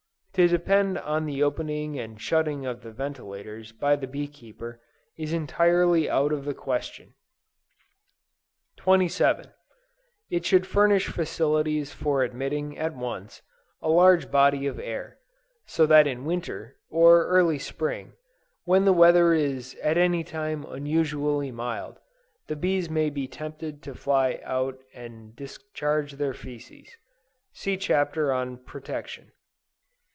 [0.35, 4.79] To depend on the opening and shutting of the ventilators by the bee keeper,
[5.17, 7.15] is entirely out of the question.
[8.77, 9.51] 27.
[10.29, 13.41] It should furnish facilities for admitting at once,
[13.81, 15.17] a large body of air;
[15.65, 18.13] so that in winter, or early spring,
[18.63, 21.99] when the weather is at any time unusually mild,
[22.47, 26.87] the bees may be tempted to fly out and discharge their fæces.
[27.51, 29.33] (See Chapter on Protection.)